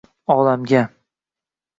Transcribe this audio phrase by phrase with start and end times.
[0.35, 0.81] olamga.